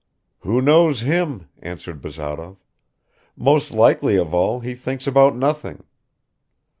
[0.39, 2.57] "Who knows him!" answered Bazarov.
[3.37, 5.83] "Most likely of all he thinks about nothing.